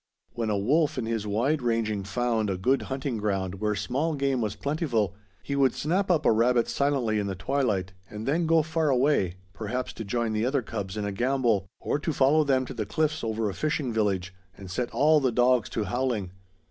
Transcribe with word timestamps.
When 0.33 0.49
a 0.49 0.57
wolf 0.57 0.97
in 0.97 1.05
his 1.05 1.27
wide 1.27 1.61
ranging 1.61 2.03
found 2.03 2.49
a 2.49 2.57
good 2.57 2.81
hunting 2.89 3.17
ground 3.19 3.61
where 3.61 3.75
small 3.75 4.15
game 4.15 4.41
was 4.41 4.55
plentiful, 4.55 5.13
he 5.43 5.55
would 5.55 5.75
snap 5.75 6.09
up 6.09 6.25
a 6.25 6.31
rabbit 6.31 6.67
silently 6.67 7.19
in 7.19 7.27
the 7.27 7.35
twilight 7.35 7.93
and 8.09 8.27
then 8.27 8.47
go 8.47 8.63
far 8.63 8.89
away, 8.89 9.35
perhaps 9.53 9.93
to 9.93 10.03
join 10.03 10.33
the 10.33 10.43
other 10.43 10.63
cubs 10.63 10.97
in 10.97 11.05
a 11.05 11.11
gambol, 11.11 11.67
or 11.79 11.99
to 11.99 12.13
follow 12.13 12.43
them 12.43 12.65
to 12.65 12.73
the 12.73 12.87
cliffs 12.87 13.23
over 13.23 13.47
a 13.47 13.53
fishing 13.53 13.93
village 13.93 14.33
and 14.57 14.71
set 14.71 14.89
all 14.89 15.19
the 15.19 15.31
dogs 15.31 15.69
to 15.69 15.83
howling. 15.83 16.31